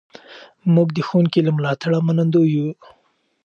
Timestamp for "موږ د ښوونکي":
0.75-1.39